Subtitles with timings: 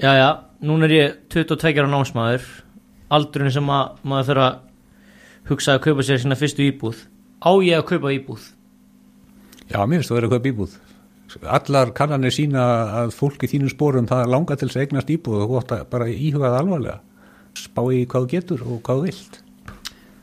[0.00, 0.28] Já, já,
[0.64, 2.44] núna er ég 22 ára námsmaður
[3.12, 7.02] aldurinn sem að maður þarf að hugsa að kaupa sér sína fyrstu íbúð.
[7.44, 8.46] Á ég að kaupa íbúð?
[9.68, 10.78] Já, mér finnst þú verið að kaupa íbúð.
[11.58, 12.64] Allar kannanir sína
[13.02, 15.86] að fólk í þínum spórum það langar til þess að eignast íbúð og átt að
[15.92, 16.98] bara íhugað alvarlega.
[17.60, 19.40] Spá í hvað getur og hvað vilt.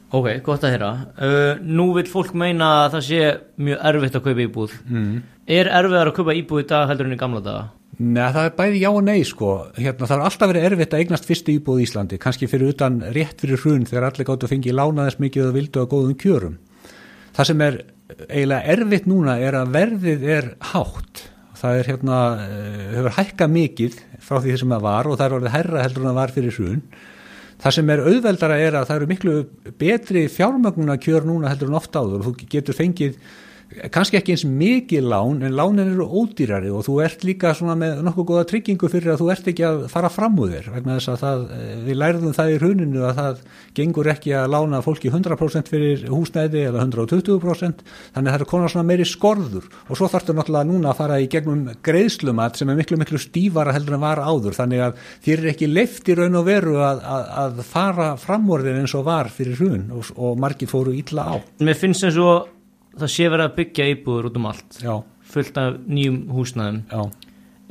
[0.09, 0.91] Ok, gott að heyra.
[1.21, 3.23] Uh, Nú vil fólk meina að það sé
[3.61, 4.77] mjög erfitt að kaupa íbúð.
[4.89, 5.17] Mm.
[5.45, 7.67] Er erfiðar að kaupa íbúð í dag heldur en í gamla daga?
[7.97, 9.51] Nei, það er bæði já og nei sko.
[9.73, 12.99] Hérna, það er alltaf verið erfitt að eignast fyrstu íbúð í Íslandi kannski fyrir utan
[13.15, 16.59] rétt fyrir hrun þegar allir gáttu að fengi lánaðis mikið og vildu að góðum kjörum.
[17.33, 17.79] Það sem er
[18.27, 21.23] eiginlega erfitt núna er að verðið er hátt.
[21.57, 25.37] Það er hérna, eh, hefur hækka mikið frá því sem það var og það er
[25.39, 26.83] orðið herra heldur en það var fyrir hrun.
[27.57, 29.35] Það sem er auðveldara er að það eru miklu
[29.81, 33.17] betri fjármögnuna kjör núna heldur en ofta áður og þú getur fengið
[33.91, 38.27] kannski ekki eins mikið lán en lánin eru ódýrari og þú ert líka með nokkuð
[38.29, 41.23] góða tryggingu fyrir að þú ert ekki að fara fram úr þér vegna þess að
[41.23, 43.41] það, eh, við lærðum það í hruninu að það
[43.77, 47.83] gengur ekki að lána fólki 100% fyrir húsnæði eða 120%
[48.15, 49.69] þannig að það er konar svona meiri skorður.
[49.87, 53.75] Og svo þarfstu náttúrulega núna að fara í gegnum greiðslumat sem er miklu miklu stífara
[53.75, 54.57] heldur en var áður.
[54.57, 58.47] Þannig að þér er ekki leift í raun og veru að, að, að fara fram
[58.49, 61.35] úr þér eins og var fyrir hrun og, og margir fóru ítla á.
[61.61, 62.56] Mér finnst eins og
[63.03, 64.93] það sé verið að byggja íbúður út um allt Já,
[65.33, 66.83] fullt af nýjum húsnæðum.
[66.91, 67.27] Já.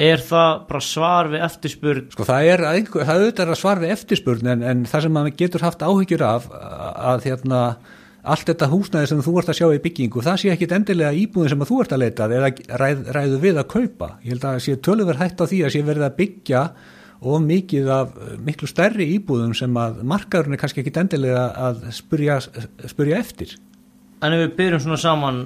[0.07, 2.09] Er það bara svar við eftirspurn?
[2.13, 5.15] Sko það er, einhver, það er auðvitað að svara við eftirspurn en, en það sem
[5.17, 7.61] maður getur haft áhyggjur af að hérna
[8.27, 11.53] allt þetta húsnæði sem þú ert að sjá í byggingu það sé ekki endilega íbúðin
[11.55, 12.51] sem þú ert að leita eða
[12.83, 14.11] ræð, ræðu við að kaupa.
[14.21, 16.63] Ég held að sé tölurverð hægt á því að sé verið að byggja
[17.27, 22.37] og mikið af miklu stærri íbúðum sem að markaðurinn er kannski ekki endilega að spurja,
[22.91, 23.57] spurja eftir
[24.25, 25.41] En ef við byrjum svona saman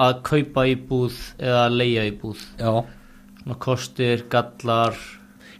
[0.00, 2.84] að kaupa íbúð eða að leia íbúð Já.
[3.42, 4.98] svona kostir, gallar.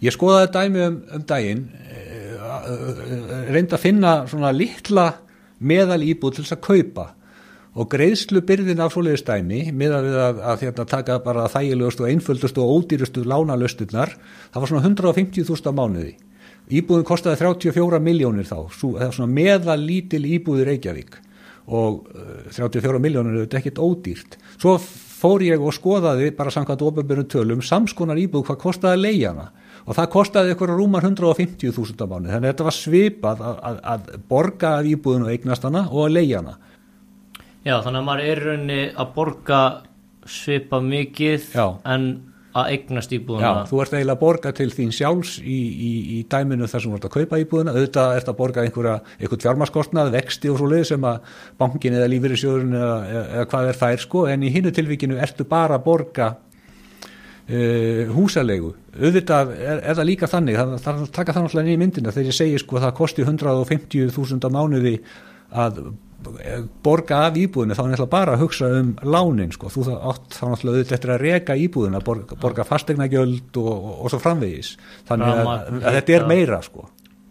[0.01, 1.65] Ég skoðaði dæmi um, um daginn
[3.51, 5.07] reyndi að finna svona litla
[5.61, 7.07] meðal íbúð til þess að kaupa.
[7.79, 12.11] Og greiðslu byrðin af svoleiðis dæmi meðal við að, að hérna, taka bara þægilegust og
[12.11, 14.17] einföldust og ódýrustu lánalösturnar
[14.51, 16.15] það var svona 150.000 á mánuði.
[16.71, 21.19] Íbúðin kostiði 34 miljónir þá svo, meðal lítil íbúði Reykjavík
[21.71, 24.37] og uh, 34 miljónir er þetta ekkit ódýrt.
[24.61, 24.77] Svo
[25.21, 29.51] fór ég og skoðaði bara samkvæmt ofnbjörnum tölum samskonar íbúð hvað kostiði að leia hana.
[29.87, 32.33] Og það kostiði eitthvað rúmar 150.000 á mánuði.
[32.33, 36.07] Þannig að þetta var svipað að, að, að borga af íbúðinu og eignast hana og
[36.07, 36.57] að leia hana.
[37.61, 39.61] Já, þannig að maður er rauninni að borga
[40.31, 41.67] svipa mikið Já.
[41.85, 42.07] en
[42.51, 46.19] að eignast Já, íbúðuna þú ert eiginlega að borga til þín sjálfs í, í, í
[46.31, 50.13] dæminu þar sem þú ert að kaupa íbúðina, auðvitað ert að borga einhverja, einhvern fjármaskostnað,
[50.17, 54.25] vexti og svo leið sem að bankin eða lífyrirsjóðurinn eða, eða hvað er þær sko,
[54.33, 60.31] en í hinnu tilvíkinu ertu bara að borga uh, húsalegu auðvitað er, er það líka
[60.31, 63.27] þannig það, það taka náttúrulega inn í myndina þegar ég segi sko að það kosti
[63.27, 64.97] 150.000 á mánuði
[65.51, 65.81] að
[66.85, 70.45] borga af íbúðinu þá er náttúrulega bara að hugsa um lánin sko, þú átt þá
[70.51, 74.75] náttúrulega auðvitað eftir að reka íbúðina, borga, borga fastegnagjöld og, og, og svo framvegis.
[75.09, 76.87] Þannig að, Rafmagn, að þetta er meira sko.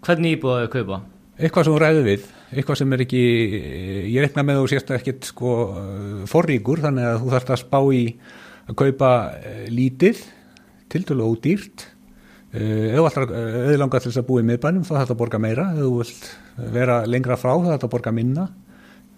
[0.08, 1.02] Hvernig íbúð að kaupa?
[1.40, 3.22] eitthvað sem þú ræður við, eitthvað sem er ekki
[4.12, 5.54] ég reikna með þú sést ekkit sko
[6.30, 8.02] forríkur, þannig að þú þarfst að spá í
[8.70, 10.22] að kaupa eh, lítið,
[10.92, 11.86] tildulega ódýrt.
[11.86, 11.99] Eh,
[12.54, 15.84] ef þú ætlar auðlanga til þess að búa í miðbænum þá að borga meira, ef
[15.84, 16.32] þú vilt
[16.74, 18.48] vera lengra frá að borga minna.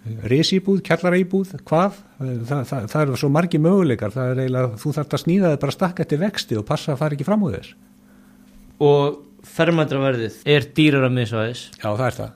[0.01, 5.13] Risíbúð, kjallaríbúð hvað, það, það, það eru svo margi möguleikar, það er eiginlega þú þarf
[5.13, 7.75] að snýða þið bara stakka eftir vexti og passa að fara ekki fram úr þess
[8.81, 11.61] Og fermetraverðið er dýrar að misvæðis.
[11.77, 12.31] Já, það er það.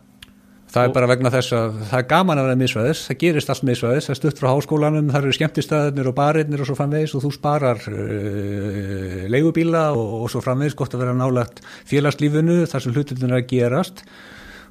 [0.74, 3.66] Það er bara vegna þess að það er gaman að vera misvæðis, það gerist allt
[3.70, 7.24] misvæðis, það er stutt frá háskólanum, það eru skemmtistæðinir og barinnir og svo framvegis og
[7.24, 12.98] þú sparar uh, leigubíla og, og svo framvegis gott að vera nálagt félagslífinu þar sem
[12.98, 14.04] hlutin er að gerast.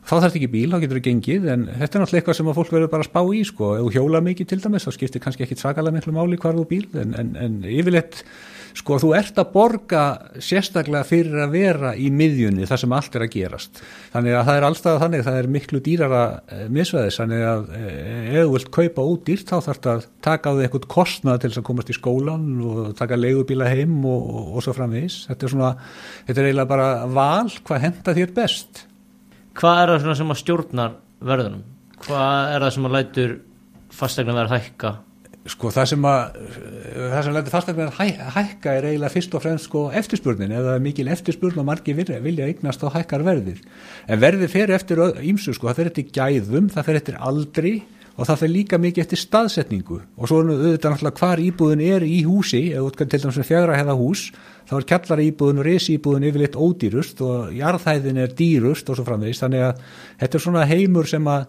[0.04, 2.48] Þá þarf þetta ekki bíl, þá getur það gengið, en þetta er náttúrulega eitthvað sem
[2.50, 3.68] að fólk verður bara að spá í, sko.
[3.78, 6.64] Ef þú hjóla mikið til dæmis, þá skiptir kannski ekki svakalega miklu máli hvar þú
[6.68, 8.20] bíl, en, en, en yfirleitt,
[8.74, 10.02] sko, þú ert að borga
[10.42, 13.82] sérstaklega fyrir að vera í miðjunni þar sem allt er að gerast.
[14.14, 18.32] Þannig að það er allstað þannig, það er miklu dýrara eh, misvæðis, þannig að eh,
[18.32, 21.52] ef þú vilt kaupa ódýrt, þá þarf það að taka á því eitthvað kostnað til
[21.52, 25.20] þess að komast í skólan og taka leigubíla heim og, og, og svo framvegis.
[25.30, 25.72] Þetta er svona,
[26.26, 28.84] þetta er eiginlega bara val, hvað henda þér best?
[29.54, 31.66] Hvað er það sem að stjórnar verðunum?
[32.04, 33.34] Hvað er það sem að lætur
[33.94, 34.96] fastegna verð hækka?
[35.44, 36.36] Sko það sem að
[36.94, 40.54] það sem lætur fastegna hæ, hækka er eiginlega fyrst og fremst sko eftirspurnin.
[40.56, 43.58] Eða mikil eftirspurn og margir vilja, eignast þá hækkar verðið.
[44.08, 47.74] En verðið fer eftir ímsu sko, það fer eftir gæðum, það fer eftir aldri
[48.14, 49.98] og það fyrir líka mikið eftir staðsetningu.
[50.16, 53.78] Og svo er auðvitað náttúrulega hvar íbúðin er í húsi, eða til dæmis með fjagra
[53.80, 54.22] hefða hús,
[54.70, 59.06] þá er kjallara íbúðin og resi íbúðin yfirleitt ódýrust og jarðhæðin er dýrust og svo
[59.08, 59.82] framvegist þannig að
[60.22, 61.48] þetta er svona heimur sem að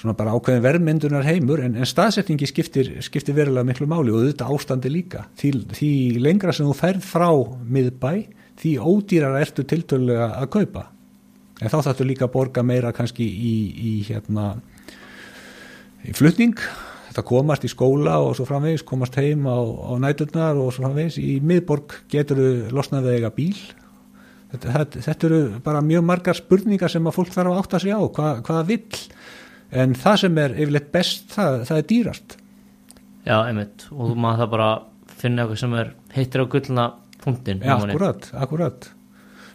[0.00, 4.52] svona bara ákveðin verðmyndunar heimur en, en staðsetningi skiptir, skiptir verulega miklu máli og auðvitað
[4.54, 5.26] ástandi líka.
[5.40, 5.90] Því, því
[6.24, 7.28] lengra sem þú ferð frá
[7.76, 8.12] miðbæ,
[8.60, 10.86] því ódýrar ertu tiltölulega að kaupa.
[11.60, 14.54] En þá þarftu líka að borga meira kannski í, í hérna
[16.08, 16.56] í flutning.
[17.10, 21.18] Þetta komast í skóla og svo framvegis komast heim á, á næturnar og svo framvegis.
[21.20, 23.58] Í miðborg getur þau losnað við eiga bíl.
[24.50, 27.92] Þetta, þetta, þetta eru bara mjög margar spurningar sem að fólk þarf að átta sig
[27.92, 29.02] á hvað, hvaða vill
[29.70, 32.36] en það sem er yfirleitt best það, það er dýrast
[33.26, 34.70] Já, einmitt, og maður það bara
[35.20, 36.86] finna eitthvað sem er heitir á gullna
[37.20, 38.90] punktin Já, akkurat, akkurat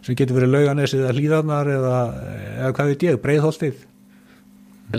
[0.06, 2.00] sem getur verið lauganes eða hlýðarnar eða,
[2.60, 3.84] eða hvað veit ég, breiðholtið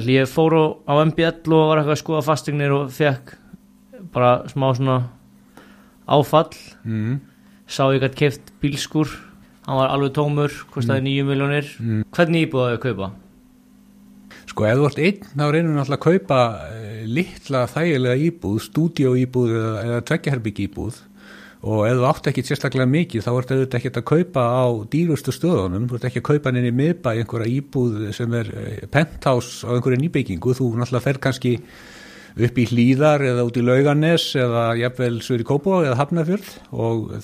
[0.03, 0.51] Ég fór
[0.83, 3.37] á MBL og var eitthvað að skoða fastegnir og fekk
[4.11, 4.97] bara smá svona
[6.07, 6.51] áfall
[6.83, 7.15] mm.
[7.71, 9.07] sá ég gætt keft bílskur
[9.67, 11.07] hann var alveg tómur, kostiði mm.
[11.07, 12.03] 9 miljónir Mm.
[12.11, 13.09] hvernig íbúðaði að kaupa?
[14.57, 16.37] Sko, ef þú ert einn, þá reynum við náttúrulega að kaupa
[16.73, 20.95] eh, litla þægilega íbúð, stúdíóíbúð eða, eða tveggjaherbygg íbúð
[21.67, 24.65] og ef þú átt ekki sérstaklega mikið þá ertu auðvitað ekki að kaupa á
[24.95, 29.61] dýrustu stöðunum, þú ert ekki að kaupa henni miðbæ einhverja íbúð sem er eh, penthouse
[29.61, 31.53] á einhverju nýbyggingu, þú náttúrulega fer kannski
[32.45, 37.15] upp í hlýðar eða út í lauganes eða jafnvel svo í Kópá eða Hafnafjörð og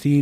[0.00, 0.14] því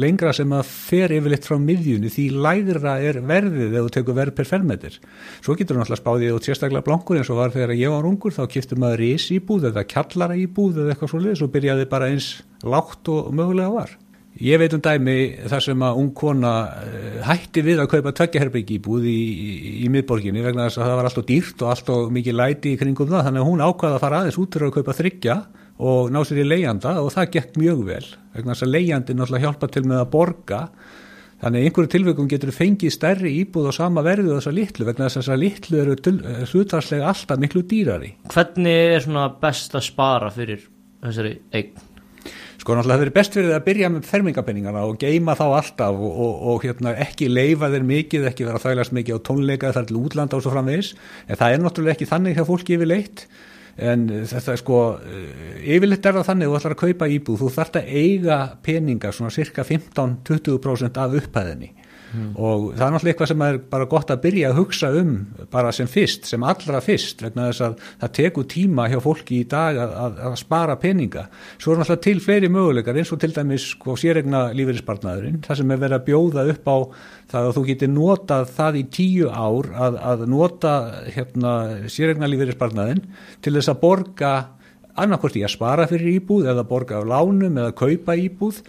[0.00, 4.36] lengra sem að fer yfirleitt frá miðjunni því lægra er verðið ef þú tekur verð
[4.36, 5.00] per fermetir.
[5.40, 8.36] Svo getur þú náttúrulega spáðið út sérstaklega blankur eins og var þegar ég var ungur
[8.36, 12.30] þá kiptur maður ís íbúð eða kjallara íbúð eða eitthvað svolítið svo byrjaði bara eins
[12.66, 13.98] lágt og mögulega var.
[14.38, 15.14] Ég veit um dæmi
[15.50, 16.52] þar sem að ung kona
[16.86, 20.98] eh, hætti við að kaupa tveggjaherbyggi íbúð í, í, í miðborginni vegna þess að það
[21.00, 24.04] var alltaf dýrt og alltaf mikið læti í kringum það þannig að hún ákvaða að
[24.04, 25.36] fara aðeins út fyrir að kaupa þryggja
[25.90, 28.06] og ná sér í leiðanda og það gekk mjög vel
[28.36, 30.62] vegna þess að leiðandi náttúrulega hjálpa til með að borga
[31.40, 35.10] þannig að einhverju tilvægum getur fengið stærri íbúð á sama verðu og þessa litlu vegna
[35.10, 35.96] þess að litlu eru
[36.52, 38.12] hlutarslega alltaf miklu dýrari.
[38.30, 40.66] Hvernig er svona best að spara fyrir
[41.00, 41.89] þessari eign?
[42.60, 46.10] Sko náttúrulega það verið best fyrir að byrja með fermingapenningana og geima þá alltaf og,
[46.10, 50.00] og, og hérna, ekki leifa þeir mikið, ekki vera þælast mikið á tónleika þar til
[50.02, 50.90] útlanda og svo framvegis.
[51.24, 53.24] En það er náttúrulega ekki þannig hjá fólki yfirleitt.
[53.80, 54.80] En þetta er sko
[55.64, 59.32] yfirleitt er það þannig þú ætlar að kaupa íbúð, þú þarft að eiga peninga svona
[59.32, 61.72] cirka 15-20% af upphæðinni
[62.10, 62.30] Mm.
[62.34, 65.12] og það er náttúrulega eitthvað sem er bara gott að byrja að hugsa um
[65.52, 69.46] bara sem fyrst, sem allra fyrst vegna þess að það tekur tíma hjá fólki í
[69.50, 73.30] dag að, að, að spara peninga svo er náttúrulega til fleiri möguleikar eins og til
[73.36, 76.76] dæmis sko, sérregna lífeyrispartnaðurinn það sem er verið að bjóða upp á
[77.30, 80.74] það að þú getur notað það í tíu ár að, að nota
[81.14, 81.54] hérna,
[81.86, 83.04] sérregna lífeyrispartnaðin
[83.38, 84.34] til þess að borga
[84.98, 88.64] annarkvort í að spara fyrir íbúð eða borga á lánum eða kaupa íbúð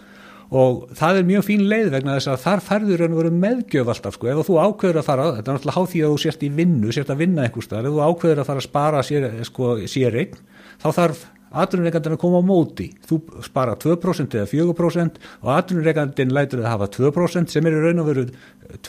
[0.52, 4.16] og það er mjög fín leið vegna þess að þar færður en veru meðgjöf alltaf
[4.18, 6.50] sko, ef þú ákveður að fara, þetta er náttúrulega háð því að þú sért í
[6.58, 9.70] vinnu, sért að vinna einhver staðar, ef þú ákveður að fara að spara sér, sko,
[9.88, 10.36] sér eign,
[10.82, 11.24] þá þarf
[11.62, 16.88] atvinnureikandin að koma á móti, þú spara 2% eða 4% og atvinnureikandin lætur að hafa
[16.96, 18.24] 2% sem er í raun og veru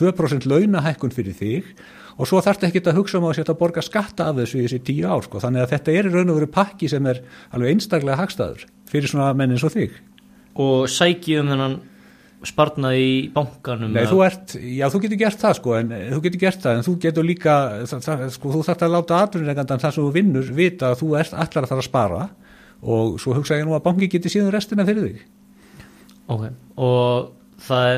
[0.00, 1.68] 2% launahækkun fyrir þig.
[2.14, 4.60] Og svo þarf þetta ekki að hugsa um að setja að borga skatta af þessu
[4.60, 7.10] í þessi tíu ár sko, þannig að þetta er í raun og veru pakki sem
[7.10, 9.98] er alveg einstaklega hagstaður fyrir svona menn eins og þig
[10.60, 11.76] og sækið um þennan
[12.44, 16.42] sparnað í bankanum Nei, þú ert, já, þú getur gert það sko en þú getur
[16.42, 17.54] gert það, en þú getur líka
[17.88, 21.08] það, það, sko, þú þarf að láta atvinnureikandan þar sem þú vinnur vita að þú
[21.22, 22.26] ert allar að fara að spara
[22.84, 25.22] og svo hugsa ég nú að banki getur síðan restina fyrir þig.
[26.34, 26.44] Ok,
[26.84, 27.30] og
[27.64, 27.88] það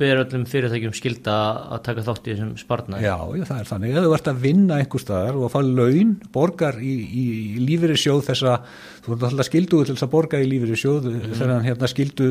[0.00, 1.36] ber öllum fyrirtækjum skilda
[1.76, 4.42] að taka þátt í þessum sparnað Já, já, það er þannig, ef þú ert að
[4.44, 7.24] vinna einhver staðar og að fá laun, borgar í, í,
[7.60, 8.56] í lífeyri sjóð þessa
[9.04, 11.34] þú ert alltaf skilduð til þess að borga í lífeyri sjóð mm.
[11.38, 12.30] þegar hérna skildu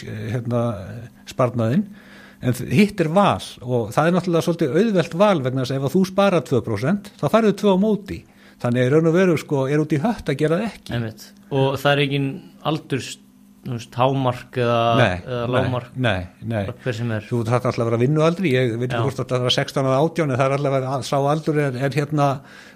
[0.00, 0.64] hérna
[1.30, 1.86] sparnaðinn.
[2.40, 5.96] En hitt er val og það er náttúrulega svolítið auðvelt val vegna þess að ef
[5.96, 8.22] þú sparar 2% þá farið 2 á móti.
[8.60, 10.94] Þannig er raun og veru sko er út í hött að gera það ekki.
[10.96, 11.26] Einmitt.
[11.50, 12.22] og það er ekki
[12.70, 13.26] aldurs veist,
[13.68, 14.78] hámark eða,
[15.20, 16.74] eða lámark nei, nei, nei.
[16.80, 17.26] hver sem er.
[17.28, 19.82] Þú þarf alltaf að vera vinnu aldrei ég veit ekki hvort að það er 16
[19.90, 22.28] eða 18 en það er alltaf að sá aldur er, er hérna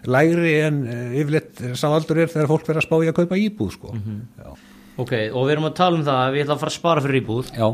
[0.04, 3.40] lægri en uh, yfirleitt sá aldur er þegar fólk verður að spá í að kaupa
[3.40, 3.94] íbúð sko.
[3.94, 4.60] mm -hmm.
[5.00, 7.04] ok, og við erum að tala um það að við ætlum að fara að spara
[7.06, 7.68] fyrir íbúð já,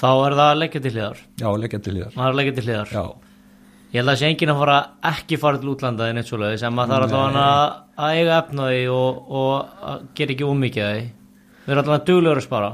[0.00, 1.18] þá er það að leggja til hliðar?
[1.38, 2.12] Já, leggja til hliðar.
[2.16, 2.90] Maður að leggja til hliðar?
[2.90, 3.04] Já,
[3.92, 4.78] ég held að það sé enginn að fara
[5.14, 8.84] ekki fara til útlanda en eitt svoleiði sem að það er alltaf að, eiga efnaði
[8.90, 10.86] og, og gera ekki ómikið
[11.70, 12.70] við erum alltaf duglegur að spara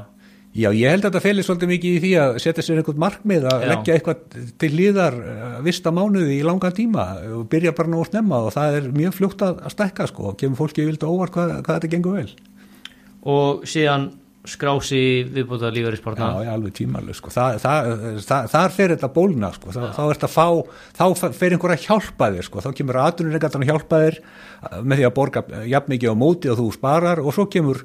[0.56, 3.46] Já, ég held að þetta felir svolítið mikið í því að setja sér einhvern markmið
[3.50, 3.68] að Já.
[3.74, 5.16] leggja eitthvað til líðar
[5.66, 7.04] vista mánuði í langan tíma
[7.36, 10.38] og byrja bara nú að snemma og það er mjög fljótt að, stekka sko og
[10.40, 12.30] kemur fólki vildu óvart hvað, hvað þetta gengur vel.
[13.36, 14.08] og síðan
[14.46, 15.02] skrási
[15.34, 17.32] viðbúta lífeyrispartna Já, já, alveg tímalega sko.
[17.34, 17.92] Þa, það,
[18.24, 19.72] það, þar fer þetta bólna sko.
[19.74, 20.46] Þa, þá ert að fá,
[20.96, 22.64] þá fer einhver að hjálpa þér sko.
[22.64, 26.52] þá kemur aðrunningartan að hjálpa þér uh, með því að borga jafn mikið á móti
[26.52, 27.82] og þú sparar og svo kemur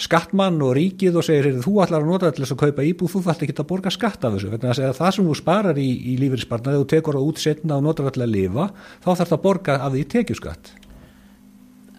[0.00, 3.12] skattmann og ríkið og segir "Heyrðu, þú ætlar að nota til þess að kaupa íbúð
[3.14, 4.50] þú þarft ekki að borga skatt af þessu.
[4.50, 7.82] Vegna að það sem þú sparar í, í lífeyrispartnaði og tekur það út setna og
[7.82, 8.70] notar til að lifa
[9.04, 10.72] þá þarf það að borga af því tekjuskatt.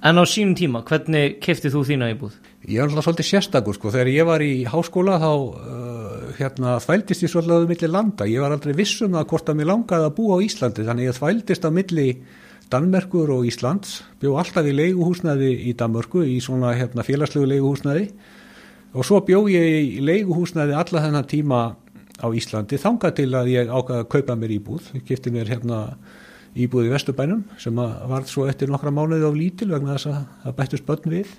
[0.05, 2.33] En á sínum tíma, hvernig keftið þú þína íbúð?
[2.69, 7.25] Ég er alltaf svolítið sérstakur sko, þegar ég var í háskóla þá uh, hérna, þvældist
[7.25, 10.05] ég svolítið á milli landa, ég var aldrei viss um það hvort að mér langaði
[10.05, 12.07] að búa á Íslandi, þannig ég þvældist á milli
[12.74, 18.10] Danmerkur og Íslands, bjó alltaf í leiguhúsnaði í Danmörku, í svona hérna, félagslegu leiguhúsnaði
[18.95, 21.63] og svo bjó ég í leiguhúsnaði alla þennan tíma
[22.17, 25.81] á Íslandi, þangað til að ég ákvaði að kaupa mér íbúð, ég kipti mér hérna
[26.55, 30.57] íbúð í Vesturbænum sem varð svo eftir nokkra mánuði á lítil vegna þess að það
[30.62, 31.36] bættust börn við.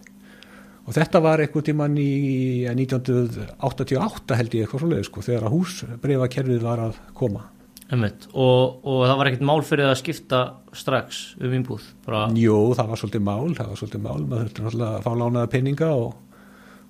[0.86, 5.56] Og þetta var einhver tíman í 1988 held ég eitthvað svo leið sko, þegar að
[5.56, 7.48] húsbreifakerfið var að koma.
[7.86, 10.40] Og, og það var ekkert mál fyrir að skipta
[10.74, 14.22] strax um íbúð bara, Jú, það var svolítið mál, það var svolítið mál.
[14.24, 16.40] Maður þurfti náttúrulega að fá lánaða peninga og,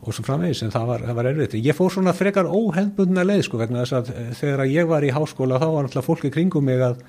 [0.00, 1.58] og svo framvegis, en það var, var erfitt.
[1.60, 5.12] Ég fór svona frekar óhendbundna leið sko, vegna þess að eh, þegar ég var í
[5.12, 7.04] háskóla þá var náttúrulega fólki kringum mig að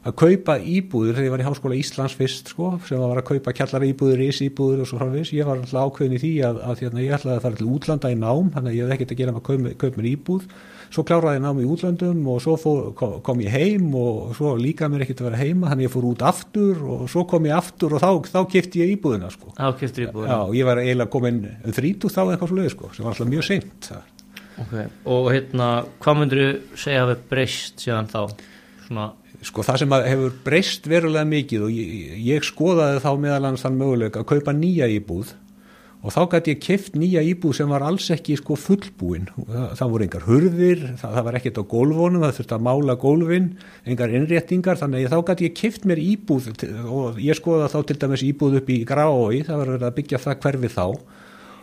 [0.00, 3.52] að kaupa íbúður þegar ég var í háskóla Íslands fyrst sko, sem var að kaupa
[3.56, 6.84] kjallara íbúður, ís íbúður og svo framvegis, ég var alltaf ákveðin í því að, að
[6.84, 9.20] hérna, ég ætlaði að fara til útlanda í nám þannig að ég hef ekkert að
[9.20, 10.46] gera með að kaupa, mér íbúð
[10.90, 14.54] svo kláraði ég nám í útlandum og svo fór, kom, kom ég heim og svo
[14.58, 17.46] líka mér ekkert að vera heima þannig að ég fór út aftur og svo kom
[17.46, 19.52] ég aftur og þá, þá kipti ég íbúðina sko.
[19.54, 22.90] þá keftir íbúð Já, ég var eiginlega komin um 30 þá eitthvað svo leið sko,
[22.96, 23.90] sem var alltaf mjög seint
[24.64, 24.90] okay.
[25.14, 25.70] og hérna,
[26.02, 28.20] hvað myndir þú segja hafi breyst síðan þá
[28.88, 29.06] svona,
[29.40, 33.78] Sko það sem hefur breyst verulega mikið og ég, ég skoðaði þá meðal annars þann
[33.80, 35.32] möguleika að kaupa nýja íbúð
[36.00, 39.26] og þá gæti ég keft nýja íbúð sem var alls ekki sko fullbúin.
[39.36, 42.96] Það, það voru engar hurðir, það, það var ekkert á gólfónum, það þurfti að mála
[43.00, 43.48] gólfin
[43.84, 46.48] engar innréttingar, þannig að þá gæti ég keft mér íbúð
[46.88, 50.40] og ég skoðaði þá til dæmis íbúð upp í Gráói það var að byggja það
[50.46, 50.86] hverfi þá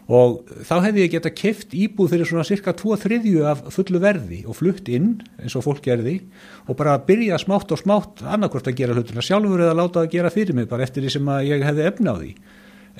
[0.08, 4.40] og þá hefði ég geta keft íbúð fyrir svona cirka 2 þriðju af fullu verði
[4.48, 6.22] og flutt inn eins og fólk gerði
[6.68, 10.32] og bara byrja smátt og smátt annarkvort að gera hlutina sjálfur eða láta það gera
[10.32, 12.32] fyrir mig bara eftir því sem að ég hefði efna á því.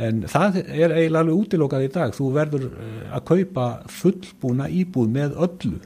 [0.08, 2.12] En það er eiginlega alveg útilokað í dag.
[2.14, 5.80] Þú verður eh, að kaupa fullbúna íbúð með öllu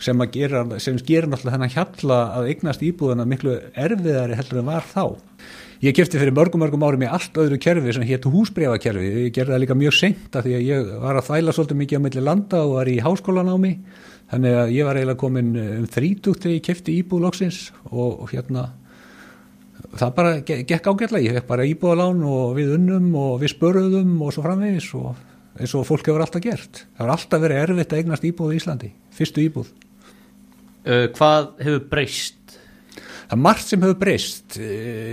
[0.00, 4.70] sem að gera, sem gerir náttúrulega þennan hjalla að eignast íbúðana miklu erfiðari heldur en
[4.70, 5.04] var þá
[5.80, 9.06] Ég kefti fyrir mörgum mörgum árum í allt öðru kerfi sem héttu húsbrefakerfi.
[9.24, 11.96] Ég gerði það líka mjög seint að því að ég var að þvæla svolítið mikið
[11.96, 13.70] á milli landa og var í háskólanámi.
[14.28, 18.66] Þannig að ég var eiginlega komin um þrítugt þegar ég kefti íbúðlóksins og, og hérna
[19.96, 21.24] það bara gekk ágætlega.
[21.24, 25.14] Ég fekk bara íbúðalán og við unnum og við spörðum og svo framvegis og
[25.56, 26.84] eins og fólk hefur alltaf gert.
[26.92, 28.92] Það var alltaf verið erfitt að eignast íbúð í Íslandi.
[29.16, 29.72] Fyrstu íbúð.
[30.86, 32.36] Uh, hvað hefur breyst?
[33.30, 34.56] Það er margt sem hefur breyst,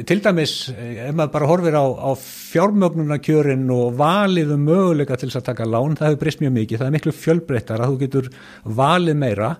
[0.10, 5.44] til dæmis ef maður bara horfir á, á fjármögnunarkjörin og valið um möguleika til þess
[5.44, 8.32] að taka lán, það hefur breyst mjög mikið, það er miklu fjölbreyttar að þú getur
[8.80, 9.52] valið meira,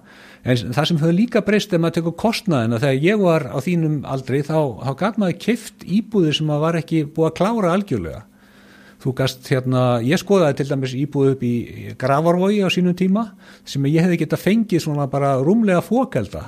[0.42, 4.00] en það sem hefur líka breyst ef maður tekur kostnaðina, þegar ég var á þínum
[4.10, 8.24] aldri þá, þá gaf maður kift íbúðir sem maður var ekki búið að klára algjörlega.
[8.98, 11.56] Þú gast hérna, ég skoðaði til dæmis íbúð upp í
[12.02, 13.28] Gravarvogi á sínum tíma
[13.62, 16.42] sem ég hefði geta fengið svona bara rúmlega fókelda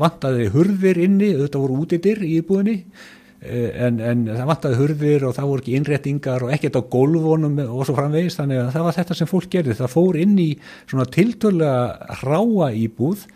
[0.00, 2.80] vantaði hurðir inni, þetta voru útidir í íbúðinni
[3.46, 7.82] en, en það vantaði hurðir og það voru ekki innréttingar og ekkert á gólfónum og
[7.86, 9.76] svo framvegist þannig að það var þetta sem fólk gerði.
[9.78, 10.48] Það fór inn í
[10.88, 13.26] svona tiltölulega ráa íbúð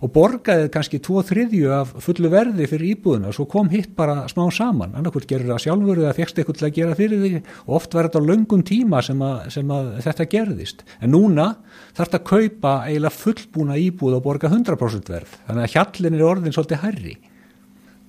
[0.00, 4.24] og borgaði kannski tvo þriðju af fullu verði fyrir íbúðuna og svo kom hitt bara
[4.32, 7.32] smá saman, annarkvöld gerur það sjálfur eða fegst eitthvað til að gera fyrir því.
[7.66, 11.50] Og oft var þetta á löngum tíma sem að, sem að þetta gerðist, en núna
[11.92, 15.36] þarf þetta að kaupa eiginlega fullbúna íbúð og borga 100% verð.
[15.48, 17.18] Þannig að hjallin er orðin svolítið herri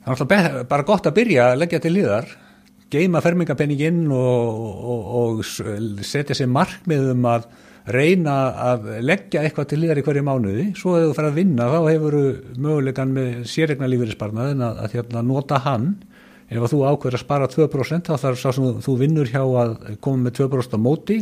[0.02, 2.32] það er alltaf bara gott að byrja að leggja til liðar
[2.92, 7.46] geima fermingapenninginn og, og, og setja sér markmiðum að
[7.90, 11.70] reyna að leggja eitthvað til liðar í hverju mánuði, svo hefur þú farið að vinna
[11.72, 12.24] þá hefur þú
[12.62, 15.88] mögulegan með sérregna lífeyrisparnaðin að, að hérna, nota hann.
[16.52, 19.78] Ef að þú ákveður að spara 2% þá þarf sá sem þú, vinnur hjá að
[20.04, 21.22] koma með 2% á móti.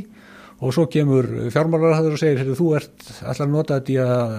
[0.59, 4.33] Og svo kemur fjármálarhæður og segir þú ert alltaf að nota þetta í að,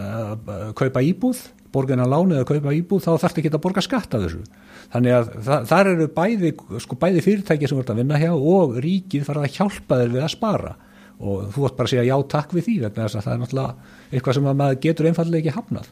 [0.53, 1.41] að kaupa íbúð,
[1.73, 4.43] borgin að lána eða kaupa íbúð, þá þarf ekki að borga skatt af þessu.
[4.91, 6.53] Þannig að það, þar eru bæði,
[6.85, 10.27] sko, bæði fyrirtæki sem ert að vinna hjá og ríkið farið að hjálpa þér við
[10.27, 10.75] að spara
[11.21, 13.41] og þú ætti bara að segja já takk við því vegna þess að það er
[13.45, 15.91] náttúrulega eitthvað sem maður getur einfallega ekki hafnað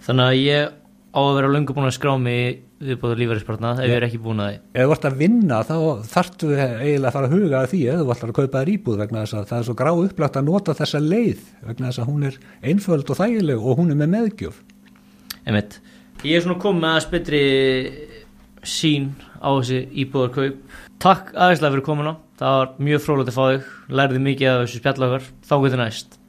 [0.00, 0.70] Þannig að ég
[1.10, 4.40] á að vera löngu búin að skrá mig viðbúður lífærispartnað ef ég er ekki búin
[4.40, 4.58] að því.
[4.72, 5.74] ef þú ert að vinna þá
[6.08, 9.00] þarftu eiginlega að fara að huga að því eða þú ætlar að kaupa þér íbúð
[9.02, 12.08] vegna þess að það er svo grá upplagt að nota þessa leið vegna þess að
[12.08, 12.38] hún er
[12.70, 14.62] einföld og þægileg og hún er með meðgjöf
[15.44, 15.80] Einmitt.
[16.24, 17.42] Ég er svona komið að spytri
[18.60, 20.58] sín á þessi íbúðarkaup.
[21.00, 22.10] Takk aðeinslega fyrir komuna.
[22.36, 23.68] Það var mjög frólægt að fá þig.
[23.96, 25.28] Lærði mikið af þessu spjallakar.
[25.48, 26.19] Þá getur næst.